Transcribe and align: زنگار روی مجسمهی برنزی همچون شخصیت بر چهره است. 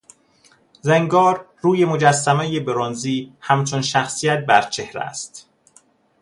زنگار 0.81 1.45
روی 1.61 1.85
مجسمهی 1.85 2.59
برنزی 2.59 3.33
همچون 3.41 3.81
شخصیت 3.81 4.45
بر 4.45 4.61
چهره 4.61 5.01
است. 5.01 5.47